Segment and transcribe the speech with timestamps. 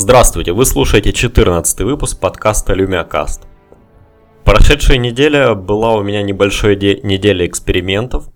[0.00, 3.40] Здравствуйте, вы слушаете 14 выпуск подкаста LumiaCast.
[4.44, 8.28] Прошедшая неделя была у меня небольшой де- неделя экспериментов.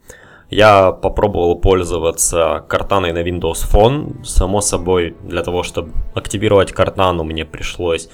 [0.50, 4.24] Я попробовал пользоваться картаной на Windows Phone.
[4.24, 8.08] Само собой, для того, чтобы активировать картану, мне пришлось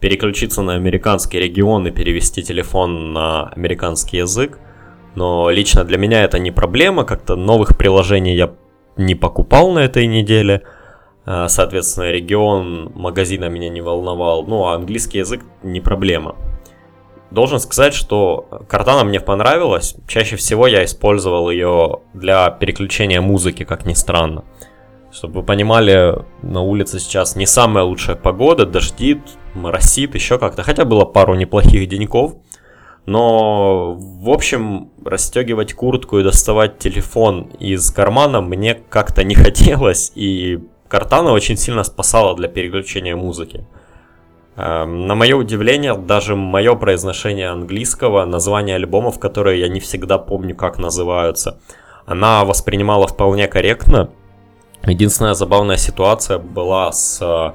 [0.00, 4.58] переключиться на американский регион и перевести телефон на американский язык.
[5.14, 8.50] Но лично для меня это не проблема, как-то новых приложений я
[8.98, 10.64] не покупал на этой неделе.
[11.26, 14.44] А, соответственно, регион магазина меня не волновал.
[14.44, 16.36] Ну, а английский язык не проблема.
[17.30, 19.94] Должен сказать, что Картана мне понравилась.
[20.08, 24.44] Чаще всего я использовал ее для переключения музыки, как ни странно.
[25.12, 29.20] Чтобы вы понимали, на улице сейчас не самая лучшая погода, дождит,
[29.54, 30.62] моросит, еще как-то.
[30.62, 32.34] Хотя было пару неплохих деньков.
[33.06, 40.60] Но, в общем, расстегивать куртку и доставать телефон из кармана мне как-то не хотелось, и
[40.90, 43.64] Картана очень сильно спасала для переключения музыки.
[44.56, 50.56] Эм, на мое удивление, даже мое произношение английского, название альбомов, которые я не всегда помню,
[50.56, 51.60] как называются,
[52.06, 54.10] она воспринимала вполне корректно.
[54.84, 57.52] Единственная забавная ситуация была с э,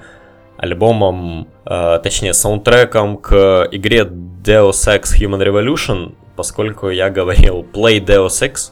[0.56, 8.42] альбомом, э, точнее, саундтреком к игре Deus Ex Human Revolution, поскольку я говорил Play Deus
[8.42, 8.72] Ex,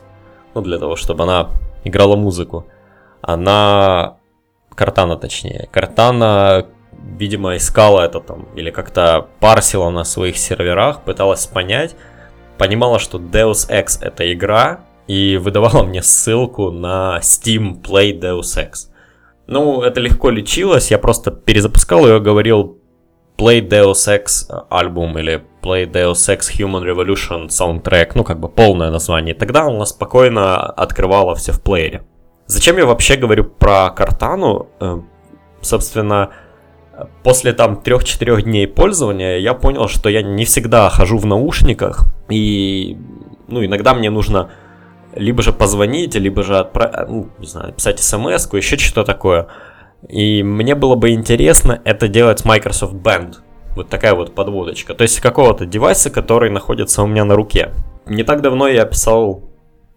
[0.56, 1.50] ну, для того, чтобы она
[1.84, 2.66] играла музыку.
[3.22, 4.23] Она...
[4.76, 5.68] Картана, точнее.
[5.72, 11.96] Картана, видимо, искала это там, или как-то парсила на своих серверах, пыталась понять,
[12.58, 18.90] понимала, что Deus Ex это игра, и выдавала мне ссылку на Steam Play Deus Ex.
[19.48, 22.78] Ну, это легко лечилось, я просто перезапускал ее, говорил
[23.38, 28.92] Play Deus Ex альбом или Play Deus Ex Human Revolution Soundtrack, ну, как бы полное
[28.92, 29.36] название.
[29.36, 32.04] Тогда она спокойно открывала все в плеере.
[32.46, 34.68] Зачем я вообще говорю про Картану?
[34.80, 35.00] Э,
[35.62, 36.32] собственно,
[37.24, 42.98] после там 3-4 дней пользования я понял, что я не всегда хожу в наушниках, и
[43.48, 44.52] ну, иногда мне нужно
[45.16, 49.48] либо же позвонить, либо же отправить, ну, не знаю, написать смс еще что-то такое.
[50.10, 53.36] И мне было бы интересно это делать с Microsoft Band.
[53.76, 54.94] Вот такая вот подводочка.
[54.94, 57.72] То есть какого-то девайса, который находится у меня на руке.
[58.06, 59.44] Не так давно я писал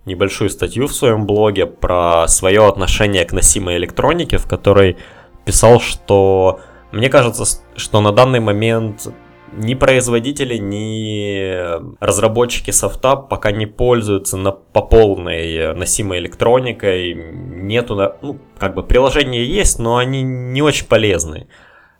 [0.06, 4.96] небольшую статью в своем блоге про свое отношение к носимой электронике, в которой
[5.44, 6.60] писал, что
[6.92, 7.44] мне кажется,
[7.76, 9.08] что на данный момент
[9.52, 17.14] ни производители, ни разработчики софта пока не пользуются на, по полной носимой электроникой.
[17.14, 21.48] Нету, ну, как бы приложения есть, но они не очень полезны.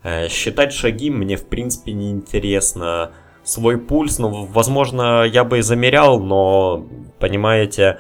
[0.02, 3.12] Э, считать шаги мне, в принципе, не интересно.
[3.46, 6.84] Свой пульс, ну, возможно, я бы и замерял, но,
[7.20, 7.98] понимаете,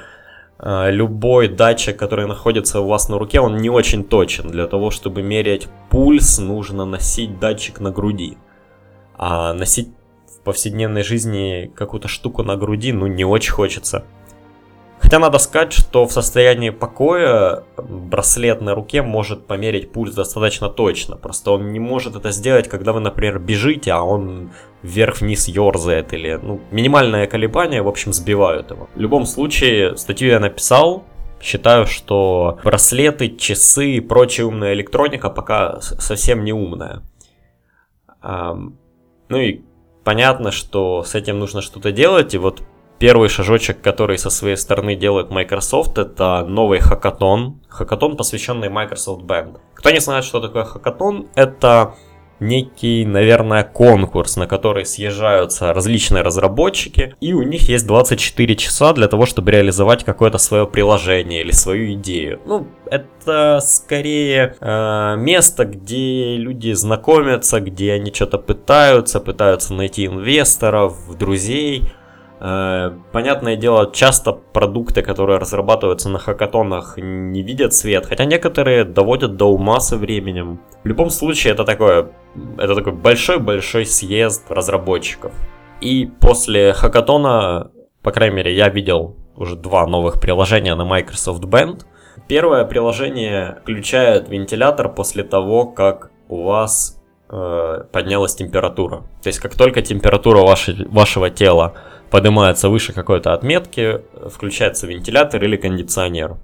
[0.58, 4.50] э, любой датчик, который находится у вас на руке, он не очень точен.
[4.50, 8.38] Для того, чтобы мерять пульс, нужно носить датчик на груди.
[9.16, 9.90] А носить
[10.26, 14.04] в повседневной жизни какую-то штуку на груди, ну, не очень хочется.
[15.06, 21.16] Хотя надо сказать, что в состоянии покоя браслет на руке может померить пульс достаточно точно.
[21.16, 24.50] Просто он не может это сделать, когда вы, например, бежите, а он
[24.82, 26.40] вверх-вниз ерзает или...
[26.42, 28.88] Ну, минимальное колебание, в общем, сбивают его.
[28.96, 31.04] В любом случае, статью я написал.
[31.40, 37.02] Считаю, что браслеты, часы и прочая умная электроника пока совсем не умная.
[38.24, 39.60] Ну и
[40.02, 42.62] понятно, что с этим нужно что-то делать, и вот
[42.98, 47.60] первый шажочек, который со своей стороны делает Microsoft, это новый хакатон.
[47.68, 49.58] Хакатон, посвященный Microsoft Band.
[49.74, 51.94] Кто не знает, что такое хакатон, это
[52.40, 59.08] некий, наверное, конкурс, на который съезжаются различные разработчики, и у них есть 24 часа для
[59.08, 62.40] того, чтобы реализовать какое-то свое приложение или свою идею.
[62.46, 70.96] Ну, это скорее э, место, где люди знакомятся, где они что-то пытаются, пытаются найти инвесторов,
[71.16, 71.90] друзей,
[73.12, 79.46] понятное дело, часто продукты, которые разрабатываются на хакатонах, не видят свет, хотя некоторые доводят до
[79.46, 80.60] ума со временем.
[80.84, 82.10] В любом случае, это такое,
[82.58, 85.32] это такой большой-большой съезд разработчиков.
[85.80, 87.70] И после хакатона,
[88.02, 91.84] по крайней мере, я видел уже два новых приложения на Microsoft Band.
[92.28, 99.02] Первое приложение включает вентилятор после того, как у вас э, поднялась температура.
[99.22, 101.74] То есть, как только температура вашей, вашего тела
[102.10, 106.36] поднимается выше какой-то отметки, включается вентилятор или кондиционер.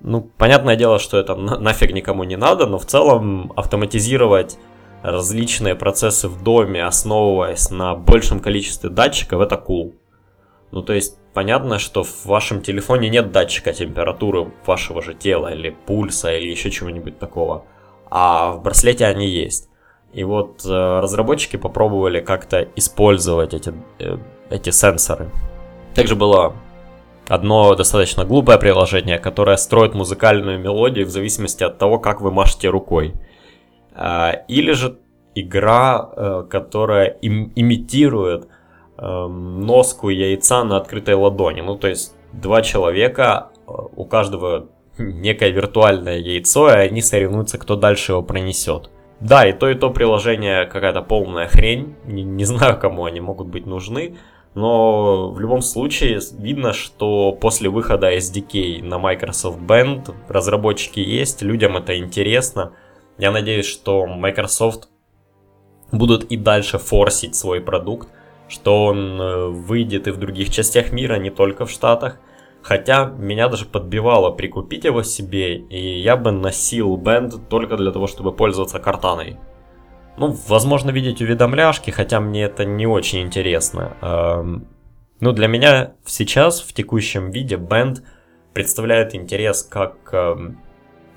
[0.00, 4.58] Ну, понятное дело, что это на- нафиг никому не надо, но в целом автоматизировать
[5.02, 9.94] различные процессы в доме, основываясь на большем количестве датчиков, это cool.
[10.70, 15.70] Ну, то есть, понятно, что в вашем телефоне нет датчика температуры вашего же тела, или
[15.86, 17.64] пульса, или еще чего-нибудь такого.
[18.10, 19.68] А в браслете они есть.
[20.12, 24.16] И вот э, разработчики попробовали как-то использовать эти, э,
[24.50, 25.30] эти сенсоры.
[25.94, 26.54] Также было
[27.28, 32.68] одно достаточно глупое приложение, которое строит музыкальную мелодию в зависимости от того, как вы машете
[32.68, 33.14] рукой.
[33.94, 34.98] Э, или же
[35.34, 38.48] игра, э, которая им, имитирует
[38.96, 41.60] э, носку яйца на открытой ладони.
[41.60, 44.68] Ну, то есть два человека, э, у каждого
[44.98, 48.90] некое виртуальное яйцо, и они соревнуются, кто дальше его пронесет.
[49.20, 51.96] Да, и то, и то приложение какая-то полная хрень.
[52.04, 54.16] Не, не знаю, кому они могут быть нужны.
[54.54, 61.76] Но в любом случае видно, что после выхода SDK на Microsoft Band разработчики есть, людям
[61.76, 62.72] это интересно.
[63.18, 64.88] Я надеюсь, что Microsoft
[65.92, 68.08] будут и дальше форсить свой продукт,
[68.48, 72.18] что он э, выйдет и в других частях мира, не только в Штатах.
[72.62, 78.06] Хотя меня даже подбивало прикупить его себе, и я бы носил бенд только для того,
[78.06, 79.36] чтобы пользоваться картаной.
[80.18, 83.96] Ну, возможно, видеть уведомляшки, хотя мне это не очень интересно.
[84.02, 84.66] Эм,
[85.20, 88.02] ну, для меня сейчас, в текущем виде, бенд
[88.52, 90.58] представляет интерес как эм,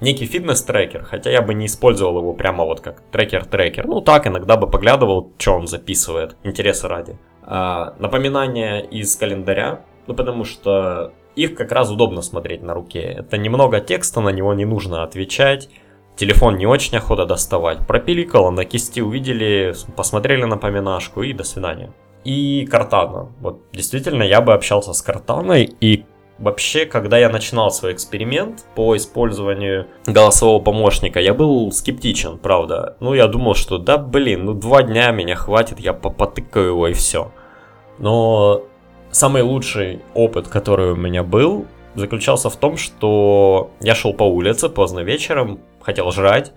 [0.01, 3.87] некий фитнес-трекер, хотя я бы не использовал его прямо вот как трекер-трекер.
[3.87, 7.17] Ну, так, иногда бы поглядывал, что он записывает, интереса ради.
[7.43, 13.01] А, напоминание из календаря, ну, потому что их как раз удобно смотреть на руке.
[13.01, 15.69] Это немного текста, на него не нужно отвечать.
[16.15, 17.85] Телефон не очень охота доставать.
[17.87, 21.91] Пропиликало, на кисти увидели, посмотрели напоминашку и до свидания.
[22.23, 23.31] И Картана.
[23.39, 26.05] Вот действительно я бы общался с Картаной и
[26.41, 32.97] Вообще, когда я начинал свой эксперимент по использованию голосового помощника, я был скептичен, правда.
[32.99, 36.93] Ну, я думал, что да, блин, ну два дня меня хватит, я попотыкаю его и
[36.93, 37.31] все.
[37.99, 38.63] Но
[39.11, 44.67] самый лучший опыт, который у меня был, заключался в том, что я шел по улице
[44.67, 46.53] поздно вечером, хотел жрать,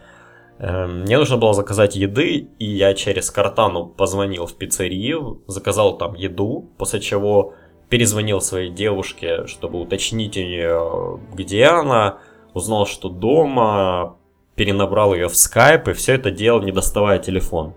[0.58, 6.14] эм, мне нужно было заказать еды, и я через картану позвонил в пиццерию, заказал там
[6.14, 7.54] еду, после чего
[7.88, 12.18] перезвонил своей девушке, чтобы уточнить у нее, где она,
[12.54, 14.16] узнал, что дома,
[14.54, 17.74] перенабрал ее в скайп, и все это делал, не доставая телефон.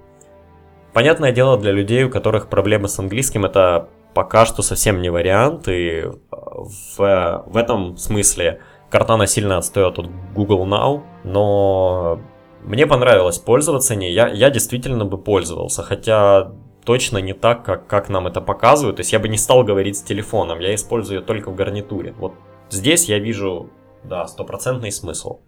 [0.94, 5.68] Понятное дело, для людей, у которых проблемы с английским, это пока что совсем не вариант,
[5.68, 12.20] и э, в, в этом смысле Картана сильно отстает от Google Now, но
[12.64, 16.52] мне понравилось пользоваться ней, я, я действительно бы пользовался, хотя
[16.86, 19.98] точно не так, как, как нам это показывают, то есть я бы не стал говорить
[19.98, 22.14] с телефоном, я использую ее только в гарнитуре.
[22.18, 22.34] Вот
[22.70, 23.70] здесь я вижу,
[24.04, 25.40] да, стопроцентный смысл.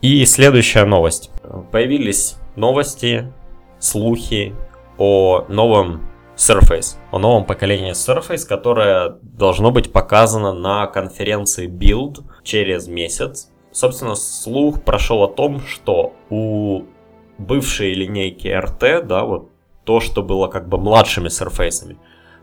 [0.00, 1.30] И следующая новость.
[1.72, 3.32] Появились новости,
[3.80, 4.54] слухи
[4.96, 12.86] о новом Surface, о новом поколении Surface, которое должно быть показано на конференции Build через
[12.86, 13.50] месяц.
[13.78, 16.82] Собственно, слух прошел о том, что у
[17.38, 19.50] бывшей линейки RT, да, вот
[19.84, 21.96] то, что было как бы младшими Surface,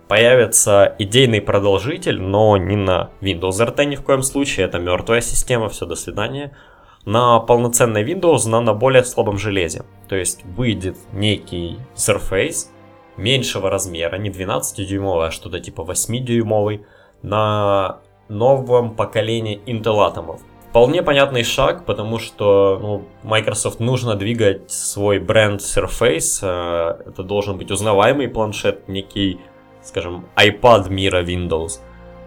[0.07, 5.67] появится идейный продолжитель, но не на Windows RT ни в коем случае, это мертвая система,
[5.67, 6.55] все, до свидания.
[7.03, 9.83] На полноценной Windows, но на более слабом железе.
[10.07, 12.69] То есть выйдет некий Surface,
[13.17, 16.85] меньшего размера, не 12-дюймовый, а что-то типа 8-дюймовый,
[17.23, 17.97] на
[18.29, 20.39] новом поколении Intel атомов.
[20.75, 26.39] Вполне понятный шаг, потому что ну, Microsoft нужно двигать свой бренд Surface.
[26.41, 29.39] Э, это должен быть узнаваемый планшет, некий,
[29.81, 31.79] скажем, iPad мира Windows.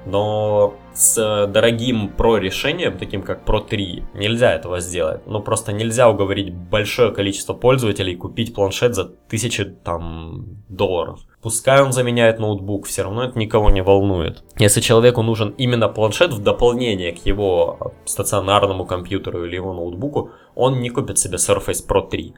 [0.06, 5.26] Но с дорогим Pro решением, таким как Pro 3, нельзя этого сделать.
[5.26, 11.20] Ну, просто нельзя уговорить большое количество пользователей купить планшет за тысячи там долларов.
[11.40, 14.42] Пускай он заменяет ноутбук, все равно это никого не волнует.
[14.58, 20.80] Если человеку нужен именно планшет в дополнение к его стационарному компьютеру или его ноутбуку, он
[20.80, 22.34] не купит себе Surface Pro 3.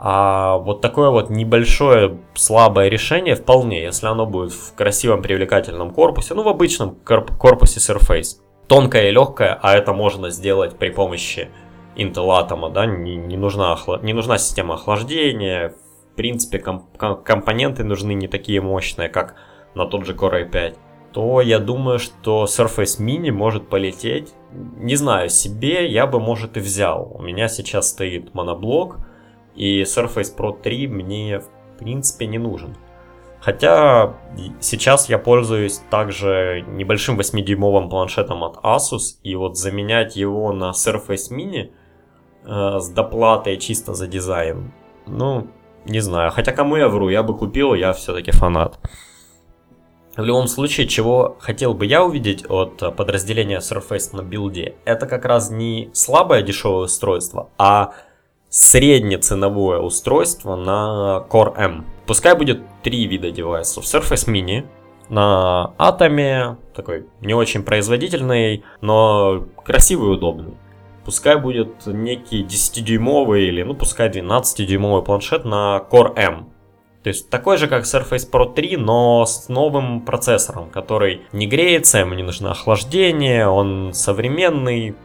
[0.00, 6.34] А вот такое вот небольшое слабое решение вполне, если оно будет в красивом привлекательном корпусе,
[6.34, 8.36] ну в обычном корпусе Surface.
[8.68, 11.48] Тонкое и легкое, а это можно сделать при помощи
[11.96, 15.74] Intel Atom, да, не, не, нужна, не нужна система охлаждения,
[16.18, 16.82] принципе комп
[17.24, 19.36] компоненты нужны не такие мощные, как
[19.74, 20.76] на тот же Core i5,
[21.12, 24.34] то я думаю, что Surface Mini может полететь.
[24.52, 27.12] Не знаю, себе я бы, может, и взял.
[27.14, 28.98] У меня сейчас стоит моноблок,
[29.54, 32.76] и Surface Pro 3 мне в принципе не нужен.
[33.40, 34.16] Хотя
[34.60, 41.30] сейчас я пользуюсь также небольшим 8-дюймовым планшетом от Asus, и вот заменять его на Surface
[41.30, 41.70] Mini
[42.44, 44.72] э, с доплатой чисто за дизайн,
[45.06, 45.46] ну,
[45.84, 46.30] не знаю.
[46.30, 48.78] Хотя кому я вру, я бы купил, я все-таки фанат.
[50.16, 55.24] В любом случае, чего хотел бы я увидеть от подразделения Surface на билде, это как
[55.24, 57.92] раз не слабое дешевое устройство, а
[58.48, 61.86] среднеценовое устройство на Core M.
[62.06, 63.84] Пускай будет три вида девайсов.
[63.84, 64.66] Surface Mini
[65.08, 70.54] на атоме, такой не очень производительный, но красивый и удобный.
[71.08, 76.50] Пускай будет некий 10-дюймовый или, ну, пускай 12-дюймовый планшет на Core M.
[77.02, 81.96] То есть такой же, как Surface Pro 3, но с новым процессором, который не греется,
[81.96, 84.96] ему не нужно охлаждение, он современный,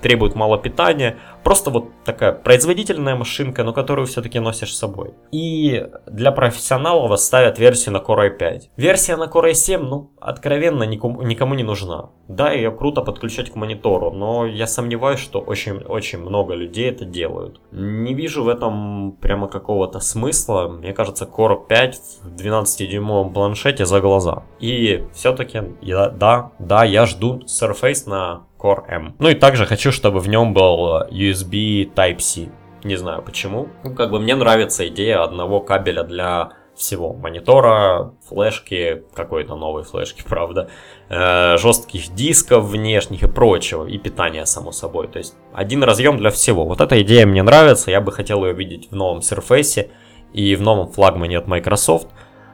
[0.00, 1.16] требует мало питания.
[1.42, 5.12] Просто вот такая производительная машинка, но которую все-таки носишь с собой.
[5.32, 8.62] И для профессионалов ставят версию на Core i5.
[8.76, 12.10] Версия на Core i7, ну, откровенно никому, никому не нужна.
[12.28, 17.60] Да, ее круто подключать к монитору, но я сомневаюсь, что очень-очень много людей это делают.
[17.72, 20.68] Не вижу в этом прямо какого-то смысла.
[20.68, 24.42] Мне кажется, Core 5 в 12-дюймовом планшете за глаза.
[24.60, 29.14] И все-таки, да, да, я жду Surface на Core M.
[29.18, 32.48] Ну и также хочу, чтобы в нем был USB Type-C.
[32.82, 33.68] Не знаю почему.
[33.82, 37.12] Ну, как бы мне нравится идея одного кабеля для всего.
[37.12, 40.70] Монитора, флешки, какой-то новой флешки, правда,
[41.08, 45.08] э, жестких дисков внешних и прочего, и питания, само собой.
[45.08, 46.64] То есть один разъем для всего.
[46.64, 49.90] Вот эта идея мне нравится, я бы хотел ее видеть в новом Surface
[50.32, 52.08] и в новом флагмане от Microsoft.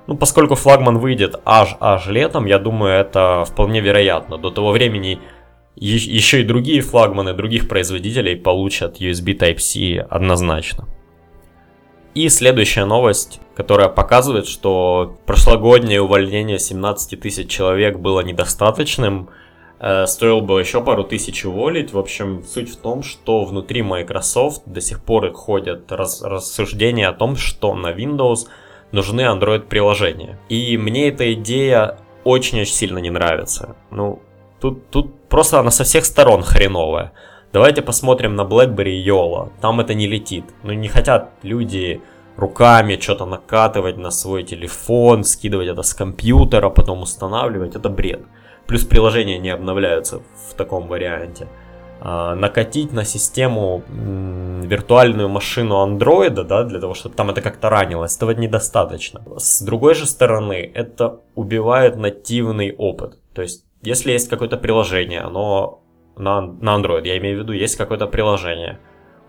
[0.06, 4.38] Ну, поскольку флагман выйдет аж аж летом, я думаю, это вполне вероятно.
[4.38, 5.20] До того времени
[5.76, 10.88] еще и другие флагманы других производителей получат USB Type-C однозначно.
[12.14, 19.30] И следующая новость, которая показывает, что прошлогоднее увольнение 17 тысяч человек было недостаточным,
[19.78, 21.92] э, стоило бы еще пару тысяч уволить.
[21.92, 27.12] В общем, суть в том, что внутри Microsoft до сих пор ходят рас рассуждения о
[27.12, 28.48] том, что на Windows
[28.90, 30.36] нужны Android-приложения.
[30.48, 33.76] И мне эта идея очень-очень сильно не нравится.
[33.92, 34.20] Ну,
[34.60, 37.12] Тут, тут просто она со всех сторон хреновая.
[37.52, 39.50] Давайте посмотрим на BlackBerry Yola.
[39.60, 40.44] Там это не летит.
[40.62, 42.00] Ну не хотят люди
[42.36, 47.76] руками что-то накатывать на свой телефон, скидывать это с компьютера, потом устанавливать.
[47.76, 48.20] Это бред.
[48.66, 51.48] Плюс приложения не обновляются в таком варианте.
[52.02, 58.16] А, накатить на систему виртуальную машину андроида, да, для того, чтобы там это как-то ранилось,
[58.16, 59.22] этого недостаточно.
[59.36, 63.18] С другой же стороны, это убивает нативный опыт.
[63.34, 65.80] То есть если есть какое-то приложение, оно
[66.16, 68.78] на, на Android, я имею в виду, есть какое-то приложение,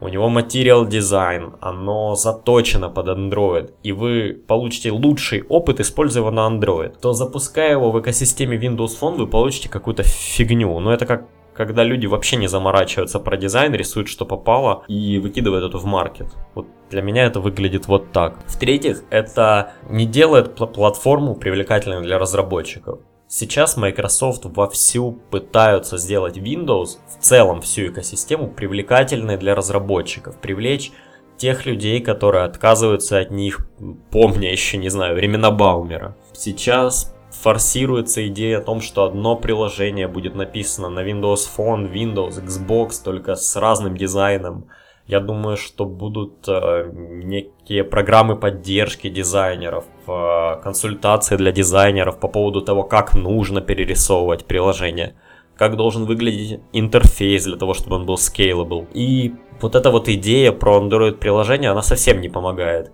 [0.02, 6.32] у него материал дизайн, оно заточено под Android, и вы получите лучший опыт, используя его
[6.32, 10.80] на Android, то запуская его в экосистеме Windows Phone, вы получите какую-то фигню.
[10.80, 15.64] Но это как когда люди вообще не заморачиваются про дизайн, рисуют, что попало, и выкидывают
[15.64, 16.28] это в маркет.
[16.56, 18.40] Вот для меня это выглядит вот так.
[18.48, 23.00] В-третьих, это не делает платформу привлекательной для разработчиков.
[23.34, 30.92] Сейчас Microsoft вовсю пытаются сделать Windows, в целом всю экосистему, привлекательной для разработчиков, привлечь
[31.38, 33.66] тех людей, которые отказываются от них,
[34.12, 36.18] помня еще, не знаю, времена Баумера.
[36.34, 43.02] Сейчас форсируется идея о том, что одно приложение будет написано на Windows Phone, Windows, Xbox,
[43.02, 44.68] только с разным дизайном.
[45.08, 52.62] Я думаю, что будут э, некие программы поддержки дизайнеров, э, консультации для дизайнеров по поводу
[52.62, 55.16] того, как нужно перерисовывать приложение,
[55.56, 58.88] как должен выглядеть интерфейс для того, чтобы он был scalable.
[58.94, 62.92] И вот эта вот идея про Android приложение, она совсем не помогает.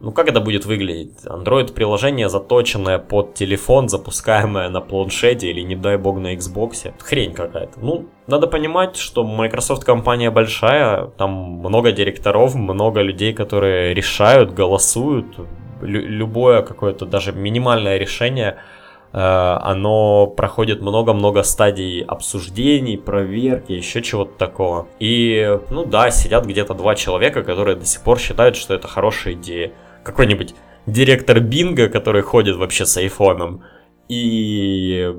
[0.00, 1.24] Ну как это будет выглядеть?
[1.24, 6.92] Android-приложение, заточенное под телефон, запускаемое на планшете или, не дай бог, на Xbox.
[6.98, 7.78] Хрень какая-то.
[7.80, 15.26] Ну, надо понимать, что Microsoft компания большая, там много директоров, много людей, которые решают, голосуют.
[15.80, 18.58] Лю- любое какое-то даже минимальное решение
[19.12, 24.86] э, оно проходит много-много стадий обсуждений, проверки, еще чего-то такого.
[24.98, 29.34] И, ну да, сидят где-то два человека, которые до сих пор считают, что это хорошая
[29.34, 29.72] идея
[30.04, 30.54] какой-нибудь
[30.86, 33.62] директор Бинга, который ходит вообще с айфоном,
[34.08, 35.12] и,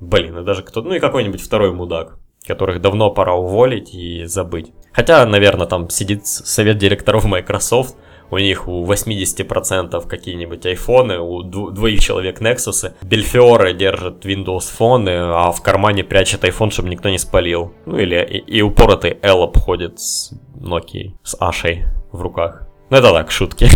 [0.00, 4.72] блин, и даже кто-то, ну и какой-нибудь второй мудак, которых давно пора уволить и забыть.
[4.92, 7.96] Хотя, наверное, там сидит совет директоров Microsoft,
[8.30, 15.52] у них у 80% какие-нибудь айфоны, у двоих человек Nexus, Бельфиоры держат Windows фоны, а
[15.52, 17.74] в кармане прячет iPhone, чтобы никто не спалил.
[17.84, 22.71] Ну или и, и упоротый Эллоп ходит с Nokia, с Ашей в руках.
[22.92, 23.68] Ну это так, шутки.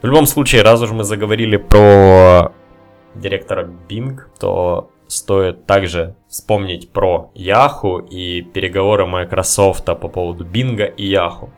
[0.00, 2.52] В любом случае, раз уж мы заговорили про
[3.16, 11.12] директора Bing, то стоит также вспомнить про Yahoo и переговоры Microsoft по поводу Bing и
[11.12, 11.48] Yahoo.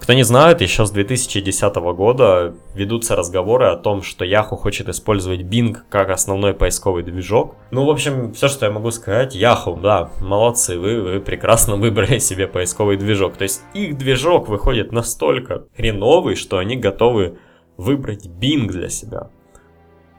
[0.00, 5.40] Кто не знает, еще с 2010 года ведутся разговоры о том, что Yahoo хочет использовать
[5.40, 7.56] Bing как основной поисковый движок.
[7.70, 12.18] Ну, в общем, все, что я могу сказать, Yahoo, да, молодцы, вы, вы прекрасно выбрали
[12.18, 13.36] себе поисковый движок.
[13.36, 17.38] То есть их движок выходит настолько хреновый, что они готовы
[17.76, 19.30] выбрать Bing для себя.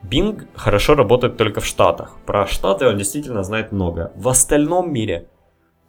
[0.02, 2.16] Bing хорошо работает только в Штатах.
[2.26, 4.12] Про Штаты он действительно знает много.
[4.16, 5.28] В остальном мире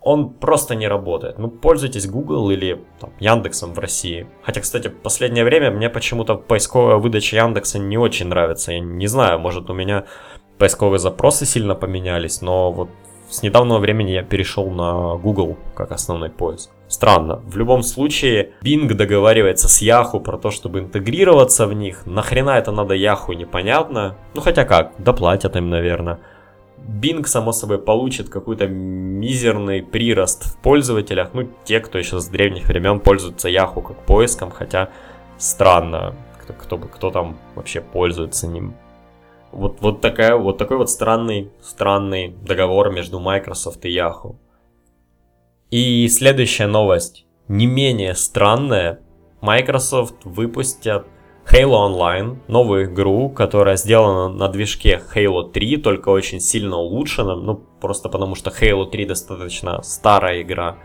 [0.01, 1.37] он просто не работает.
[1.37, 4.27] Ну, пользуйтесь Google или там, Яндексом в России.
[4.43, 8.71] Хотя, кстати, в последнее время мне почему-то поисковая выдача Яндекса не очень нравится.
[8.71, 10.05] Я не знаю, может у меня
[10.57, 12.89] поисковые запросы сильно поменялись, но вот
[13.29, 16.71] с недавнего времени я перешел на Google как основной поиск.
[16.87, 17.41] Странно.
[17.45, 22.07] В любом случае, Bing договаривается с Yahoo про то, чтобы интегрироваться в них.
[22.07, 24.15] Нахрена это надо Yahoo, непонятно.
[24.33, 26.19] Ну хотя как, доплатят им, наверное.
[26.89, 31.29] Bing, само собой, получит какой-то мизерный прирост в пользователях.
[31.33, 34.89] Ну, те, кто еще с древних времен пользуется Yahoo как поиском, хотя
[35.37, 38.73] странно, кто, кто, кто там вообще пользуется ним.
[39.51, 44.35] Вот, вот, такая, вот такой вот странный, странный договор между Microsoft и Yahoo.
[45.69, 49.01] И следующая новость, не менее странная.
[49.41, 51.07] Microsoft выпустят
[51.51, 57.63] Halo Online, новую игру, которая сделана на движке Halo 3, только очень сильно улучшенном, ну,
[57.81, 60.77] просто потому что Halo 3 достаточно старая игра.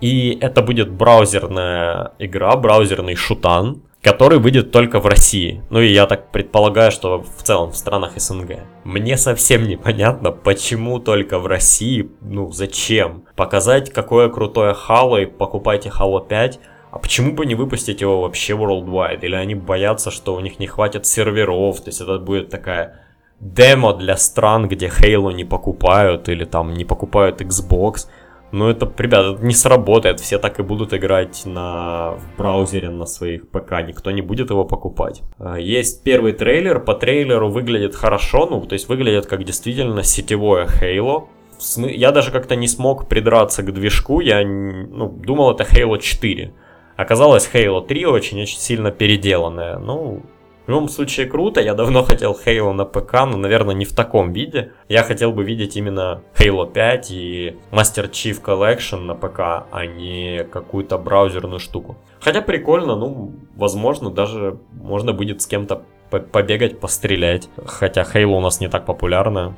[0.00, 5.62] И это будет браузерная игра, браузерный шутан, который выйдет только в России.
[5.70, 8.64] Ну и я так предполагаю, что в целом в странах СНГ.
[8.82, 13.24] Мне совсем непонятно, почему только в России, ну зачем?
[13.36, 16.58] Показать, какое крутое Halo и покупайте Halo 5,
[16.90, 19.20] а почему бы не выпустить его вообще worldwide?
[19.22, 23.00] Или они боятся, что у них не хватит серверов, то есть это будет такая
[23.40, 28.08] демо для стран, где Halo не покупают, или там не покупают Xbox.
[28.52, 33.06] Но это, ребята, это не сработает, все так и будут играть на в браузере на
[33.06, 35.22] своих ПК, никто не будет его покупать.
[35.38, 40.66] А, есть первый трейлер, по трейлеру выглядит хорошо, ну, то есть выглядит как действительно сетевое
[40.66, 41.28] Halo.
[41.76, 46.52] Я даже как-то не смог придраться к движку, я ну, думал это Halo 4.
[47.00, 49.78] Оказалось, Halo 3 очень-очень сильно переделанная.
[49.78, 50.22] Ну,
[50.66, 54.34] в любом случае круто, я давно хотел Halo на ПК, но, наверное, не в таком
[54.34, 54.72] виде.
[54.86, 60.44] Я хотел бы видеть именно Halo 5 и Master Chief Collection на ПК, а не
[60.44, 61.96] какую-то браузерную штуку.
[62.20, 67.48] Хотя прикольно, ну, возможно, даже можно будет с кем-то побегать, пострелять.
[67.64, 69.56] Хотя Halo у нас не так популярна.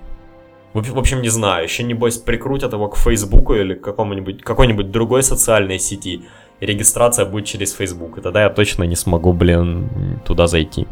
[0.75, 5.23] В общем, не знаю, еще небось прикрутят его к Фейсбуку или к какому-нибудь, какой-нибудь другой
[5.23, 6.23] социальной сети
[6.67, 8.19] регистрация будет через Facebook.
[8.19, 10.87] И тогда я точно не смогу, блин, туда зайти.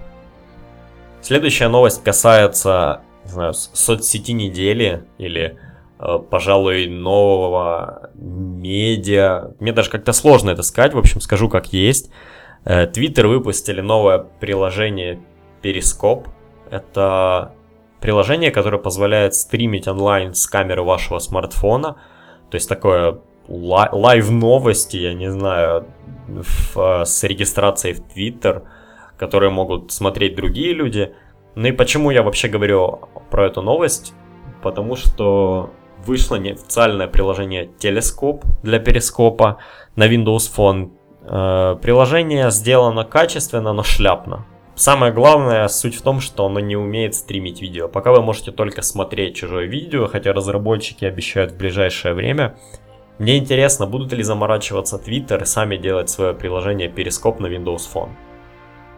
[1.23, 5.59] Следующая новость касается, не знаю, соцсети недели или,
[5.99, 9.53] э, пожалуй, нового медиа.
[9.61, 12.11] Мне даже как-то сложно это сказать, в общем, скажу как есть.
[12.65, 15.21] Twitter э, выпустили новое приложение
[15.63, 16.27] Periscope.
[16.71, 17.53] Это
[18.01, 21.97] приложение, которое позволяет стримить онлайн с камеры вашего смартфона.
[22.51, 25.87] То есть такое live новости, я не знаю,
[26.29, 28.62] в, э, с регистрацией в Twitter,
[29.16, 31.12] которые могут смотреть другие люди.
[31.55, 33.00] Ну и почему я вообще говорю
[33.31, 34.14] про эту новость?
[34.62, 35.70] Потому что
[36.07, 39.59] вышло неофициальное приложение Telescope для перископа
[39.96, 40.90] на Windows Phone.
[41.22, 44.46] Э, приложение сделано качественно, но шляпно.
[44.74, 47.88] Самое главное, суть в том, что оно не умеет стримить видео.
[47.88, 52.57] Пока вы можете только смотреть чужое видео, хотя разработчики обещают в ближайшее время
[53.21, 58.13] мне интересно, будут ли заморачиваться Twitter и сами делать свое приложение Перископ на Windows Phone.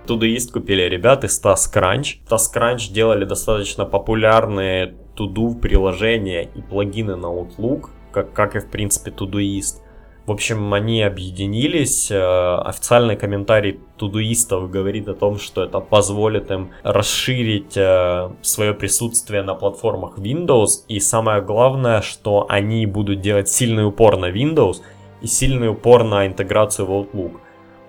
[0.06, 2.18] Todoist купили ребята из TaskCrunch.
[2.30, 9.10] TaskCrunch делали достаточно популярные Todo приложения и плагины на Outlook, как, как и в принципе
[9.10, 9.81] Todoist.
[10.24, 12.10] В общем, они объединились.
[12.10, 19.42] Э, официальный комментарий тудуистов говорит о том, что это позволит им расширить э, свое присутствие
[19.42, 20.84] на платформах Windows.
[20.86, 24.76] И самое главное, что они будут делать сильный упор на Windows
[25.22, 27.40] и сильный упор на интеграцию в Outlook.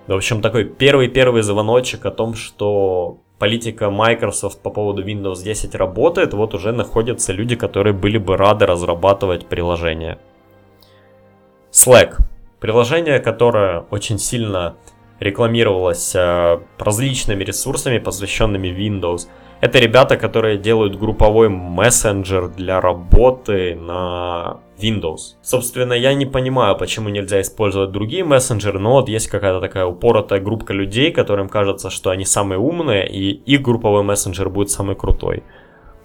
[0.08, 6.34] В общем, такой первый-первый звоночек о том, что политика Microsoft по поводу Windows 10 работает,
[6.34, 10.18] вот уже находятся люди, которые были бы рады разрабатывать приложение.
[11.74, 12.18] Slack.
[12.60, 14.76] Приложение, которое очень сильно
[15.20, 19.28] рекламировалось э, различными ресурсами, посвященными Windows.
[19.60, 25.38] Это ребята, которые делают групповой мессенджер для работы на Windows.
[25.42, 30.42] Собственно, я не понимаю, почему нельзя использовать другие мессенджеры, но вот есть какая-то такая упоротая
[30.42, 35.44] группа людей, которым кажется, что они самые умные, и их групповой мессенджер будет самый крутой.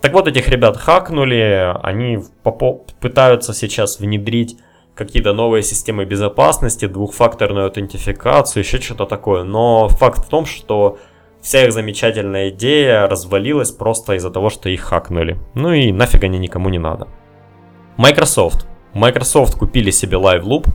[0.01, 2.21] Так вот, этих ребят хакнули, они
[3.01, 4.57] пытаются сейчас внедрить
[4.99, 9.45] какие-то новые системы безопасности, двухфакторную аутентификацию, еще что-то такое.
[9.45, 10.99] Но факт в том, что
[11.41, 15.39] вся их замечательная идея развалилась просто из-за того, что их хакнули.
[15.55, 17.07] Ну и нафиг они никому не надо.
[17.97, 18.67] Microsoft.
[18.93, 20.67] Microsoft купили себе LiveLoop.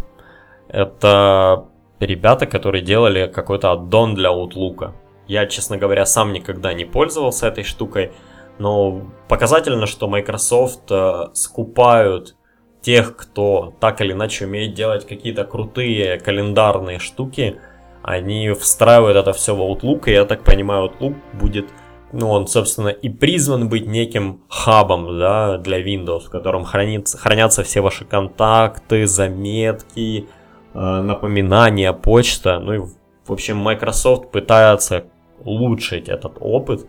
[0.69, 1.65] Это
[1.99, 4.93] ребята, которые делали какой-то аддон для Outlook.
[5.27, 8.11] Я, честно говоря, сам никогда не пользовался этой штукой,
[8.57, 12.35] но показательно, что Microsoft э, скупают
[12.83, 17.55] тех, кто так или иначе умеет делать какие-то крутые календарные штуки,
[18.03, 21.69] они встраивают это все в Outlook, и я так понимаю, Outlook будет,
[22.11, 27.63] ну, он, собственно, и призван быть неким хабом, да, для Windows, в котором хранится, хранятся
[27.63, 30.27] все ваши контакты, заметки,
[30.73, 32.79] э, напоминания, почта, ну и,
[33.25, 35.05] в общем, Microsoft пытается
[35.45, 36.85] улучшить этот опыт,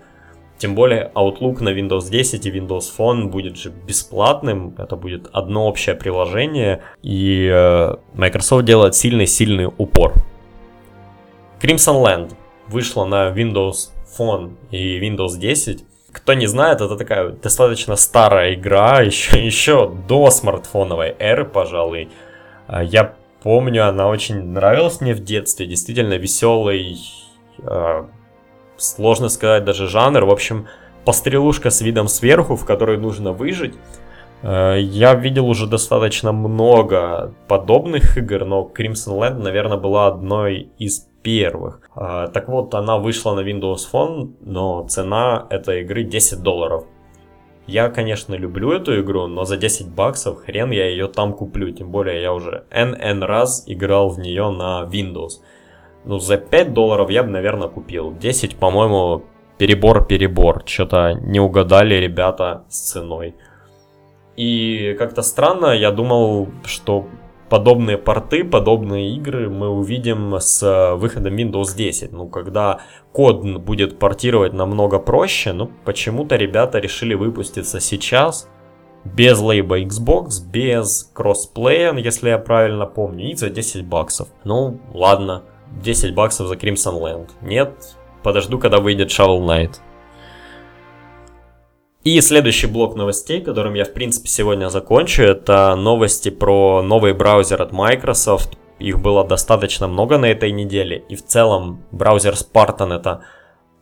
[0.58, 4.74] тем более Outlook на Windows 10 и Windows Phone будет же бесплатным.
[4.78, 6.82] Это будет одно общее приложение.
[7.02, 10.14] И э, Microsoft делает сильный-сильный упор.
[11.60, 12.34] Crimson Land
[12.68, 15.84] вышла на Windows Phone и Windows 10.
[16.12, 22.08] Кто не знает, это такая достаточно старая игра, еще, еще до смартфоновой эры, пожалуй.
[22.68, 25.66] Э, я помню, она очень нравилась мне в детстве.
[25.66, 26.96] Действительно веселый,
[27.58, 28.04] э,
[28.76, 30.24] сложно сказать даже жанр.
[30.24, 30.66] В общем,
[31.04, 33.74] пострелушка с видом сверху, в которой нужно выжить.
[34.42, 41.08] Э, я видел уже достаточно много подобных игр, но Crimson Land, наверное, была одной из
[41.22, 41.80] первых.
[41.96, 46.84] Э, так вот, она вышла на Windows Phone, но цена этой игры 10 долларов.
[47.66, 51.70] Я, конечно, люблю эту игру, но за 10 баксов хрен я ее там куплю.
[51.70, 55.40] Тем более я уже NN раз играл в нее на Windows.
[56.04, 58.12] Ну, за 5 долларов я бы, наверное, купил.
[58.12, 59.24] 10, по-моему,
[59.58, 60.62] перебор-перебор.
[60.66, 63.34] Что-то не угадали ребята с ценой.
[64.36, 67.06] И как-то странно, я думал, что
[67.48, 72.12] подобные порты, подобные игры мы увидим с выходом Windows 10.
[72.12, 72.80] Ну, когда
[73.12, 78.48] код будет портировать намного проще, но почему-то ребята решили выпуститься сейчас,
[79.04, 84.28] без лейба Xbox, без кроссплея, если я правильно помню, и за 10 баксов.
[84.44, 85.42] Ну, ладно.
[85.82, 87.30] 10 баксов за Crimson Land.
[87.42, 89.76] Нет, подожду, когда выйдет Shovel Knight.
[92.04, 97.62] И следующий блок новостей, которым я, в принципе, сегодня закончу, это новости про новый браузер
[97.62, 98.58] от Microsoft.
[98.78, 101.02] Их было достаточно много на этой неделе.
[101.08, 103.22] И в целом браузер Spartan это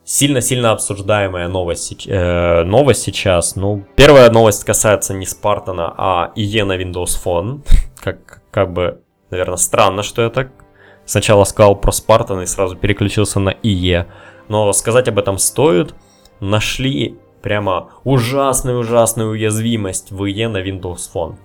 [0.05, 3.57] сильно-сильно обсуждаемая новость, э, новость сейчас.
[3.57, 7.63] Ну, первая новость касается не Spartan, а IE на Windows Phone.
[8.01, 9.01] как, как бы,
[9.31, 10.62] наверное, странно, что я так
[11.05, 14.07] Сначала сказал про Спартан и сразу переключился на ИЕ.
[14.49, 15.95] Но сказать об этом стоит.
[16.41, 21.37] Нашли прямо ужасную-ужасную уязвимость в ИЕ на Windows Phone.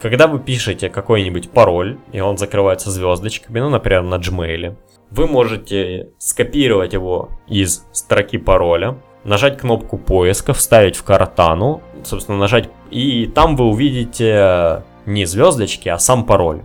[0.00, 4.76] Когда вы пишете какой-нибудь пароль, и он закрывается звездочками, ну, например, на Gmail,
[5.10, 12.68] вы можете скопировать его из строки пароля, нажать кнопку поиска, вставить в картану, собственно, нажать,
[12.90, 16.62] и там вы увидите не звездочки, а сам пароль.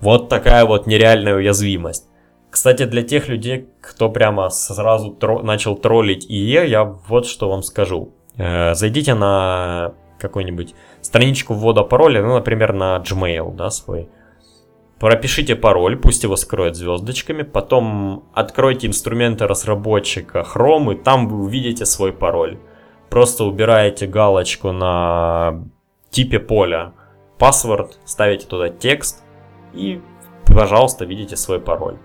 [0.00, 2.08] Вот такая вот нереальная уязвимость.
[2.50, 7.62] Кстати, для тех людей, кто прямо сразу тро начал троллить ИЕ, я вот что вам
[7.62, 8.14] скажу.
[8.36, 14.08] Э, зайдите на какую-нибудь страничку ввода пароля, ну, например, на Gmail, да, свой.
[14.98, 21.84] Пропишите пароль, пусть его скроют звездочками, потом откройте инструменты разработчика Chrome, и там вы увидите
[21.84, 22.58] свой пароль.
[23.10, 25.64] Просто убираете галочку на
[26.10, 26.94] типе поля
[27.38, 29.22] password, ставите туда текст,
[29.72, 30.00] и,
[30.46, 31.98] пожалуйста, видите свой пароль.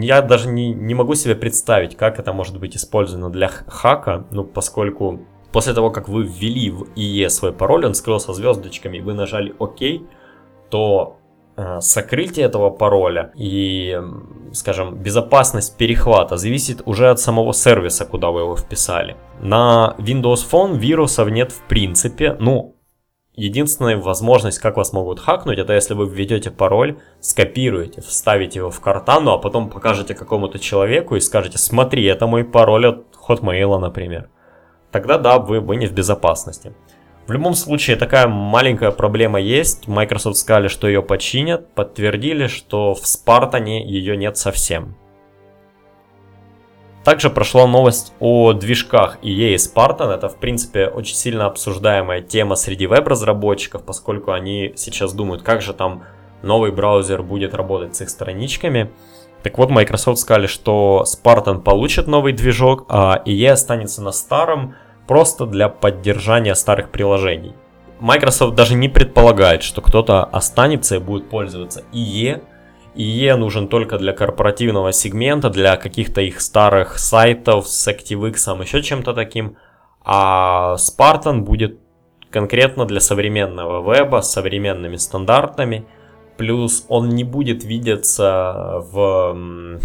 [0.00, 4.44] Я даже не, не могу себе представить, как это может быть использовано для хака, ну,
[4.44, 5.20] поскольку
[5.52, 9.54] после того, как вы ввели в IE свой пароль, он скрылся звездочками, и вы нажали
[9.60, 9.80] ОК,
[10.68, 11.16] то
[11.56, 13.96] э, сокрытие этого пароля и,
[14.52, 19.16] скажем, безопасность перехвата зависит уже от самого сервиса, куда вы его вписали.
[19.40, 22.73] На Windows Phone вирусов нет в принципе, ну,
[23.36, 28.80] Единственная возможность, как вас могут хакнуть, это если вы введете пароль, скопируете, вставите его в
[28.80, 34.28] картану, а потом покажете какому-то человеку и скажете, смотри, это мой пароль от Hotmail, например.
[34.92, 36.74] Тогда да, вы, вы не в безопасности.
[37.26, 39.88] В любом случае, такая маленькая проблема есть.
[39.88, 44.94] Microsoft сказали, что ее починят, подтвердили, что в Спартане ее нет совсем.
[47.04, 50.10] Также прошла новость о движках EA и Spartan.
[50.10, 55.74] Это, в принципе, очень сильно обсуждаемая тема среди веб-разработчиков, поскольку они сейчас думают, как же
[55.74, 56.04] там
[56.42, 58.90] новый браузер будет работать с их страничками.
[59.42, 64.74] Так вот, Microsoft сказали, что Spartan получит новый движок, а EA останется на старом
[65.06, 67.54] просто для поддержания старых приложений.
[68.00, 72.42] Microsoft даже не предполагает, что кто-то останется и будет пользоваться IE.
[72.94, 79.14] IE нужен только для корпоративного сегмента, для каких-то их старых сайтов с ActiveX, еще чем-то
[79.14, 79.56] таким.
[80.04, 81.78] А Spartan будет
[82.30, 85.86] конкретно для современного веба с современными стандартами.
[86.36, 89.80] Плюс он не будет видеться в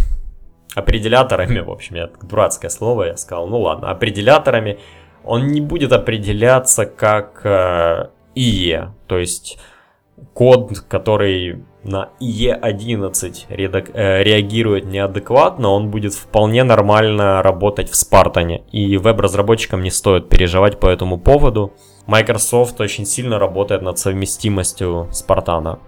[0.76, 4.80] определяторами, в общем, я дурацкое слово я сказал, ну ладно, определяторами,
[5.24, 9.60] он не будет определяться как э, IE, то есть
[10.34, 18.64] код, который на IE11 редак, э, реагирует неадекватно, он будет вполне нормально работать в Спартане.
[18.72, 21.74] И веб-разработчикам не стоит переживать по этому поводу.
[22.06, 25.80] Microsoft очень сильно работает над совместимостью Спартана.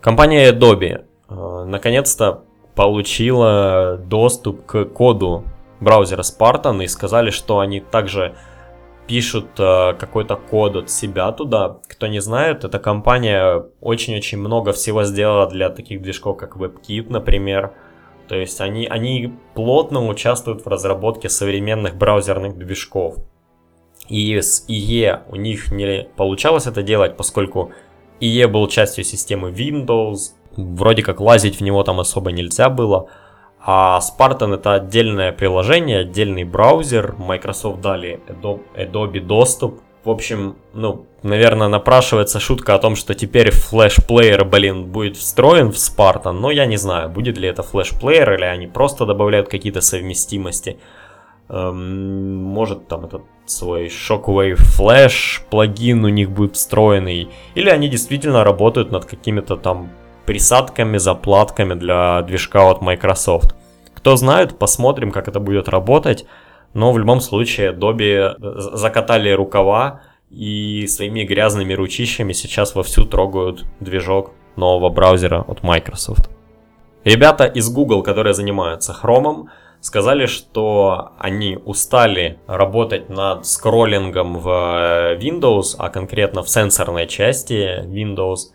[0.00, 2.44] Компания Adobe э, наконец-то
[2.74, 5.44] получила доступ к коду
[5.80, 8.34] браузера Spartan и сказали, что они также
[9.12, 11.76] пишут э, какой-то код от себя туда.
[11.86, 17.74] Кто не знает, эта компания очень-очень много всего сделала для таких движков, как WebKit, например.
[18.26, 23.16] То есть они, они плотно участвуют в разработке современных браузерных движков.
[24.08, 27.70] И с IE у них не получалось это делать, поскольку
[28.18, 33.10] IE был частью системы Windows, вроде как лазить в него там особо нельзя было.
[33.64, 37.14] А Spartan это отдельное приложение, отдельный браузер.
[37.16, 38.20] Microsoft дали
[38.76, 39.80] Adobe доступ.
[40.04, 45.76] В общем, ну, наверное, напрашивается шутка о том, что теперь флеш-плеер, блин, будет встроен в
[45.76, 46.32] Spartan.
[46.32, 50.78] Но я не знаю, будет ли это флеш-плеер или они просто добавляют какие-то совместимости.
[51.48, 57.28] Эм, может там этот свой Shockwave Flash плагин у них будет встроенный.
[57.54, 59.90] Или они действительно работают над какими-то там
[60.32, 63.54] присадками, заплатками для движка от Microsoft.
[63.94, 66.24] Кто знает, посмотрим, как это будет работать.
[66.72, 68.34] Но в любом случае Adobe
[68.78, 76.30] закатали рукава и своими грязными ручищами сейчас вовсю трогают движок нового браузера от Microsoft.
[77.04, 79.48] Ребята из Google, которые занимаются Chrome,
[79.80, 84.48] сказали, что они устали работать над скроллингом в
[85.20, 88.54] Windows, а конкретно в сенсорной части Windows,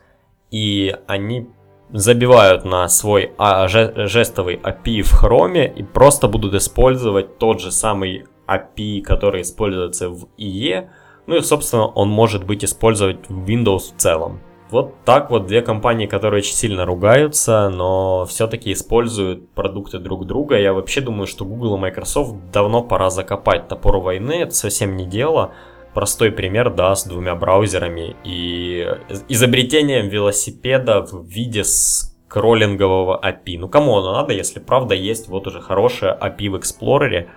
[0.49, 1.49] и они
[1.91, 8.25] забивают на свой а, жестовый API в Chrome и просто будут использовать тот же самый
[8.47, 10.89] API, который используется в IE.
[11.27, 14.41] Ну и, собственно, он может быть использовать в Windows в целом.
[14.69, 20.59] Вот так вот две компании, которые очень сильно ругаются, но все-таки используют продукты друг друга.
[20.59, 25.05] Я вообще думаю, что Google и Microsoft давно пора закопать топор войны, это совсем не
[25.05, 25.53] дело
[25.97, 28.87] простой пример, да, с двумя браузерами и
[29.29, 33.57] изобретением велосипеда в виде скроллингового API.
[33.57, 37.29] Ну, кому оно надо, если правда есть вот уже хорошее API в Explorer,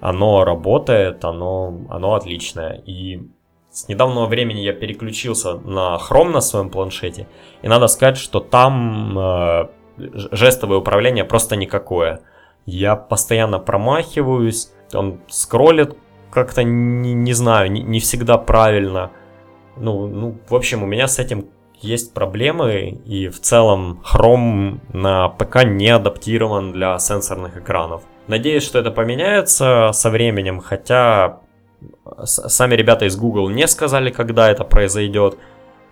[0.00, 2.82] оно работает, оно, оно отличное.
[2.86, 3.28] И
[3.70, 7.28] с недавнего времени я переключился на Chrome на своем планшете,
[7.60, 9.68] и надо сказать, что там э,
[10.32, 12.20] жестовое управление просто никакое.
[12.64, 15.94] Я постоянно промахиваюсь, он скроллит
[16.30, 19.10] как-то не, не знаю, не, не всегда правильно.
[19.76, 21.46] Ну, ну, в общем, у меня с этим
[21.80, 28.02] есть проблемы, и в целом Chrome на ПК не адаптирован для сенсорных экранов.
[28.26, 31.40] Надеюсь, что это поменяется со временем, хотя
[32.24, 35.38] сами ребята из Google не сказали, когда это произойдет.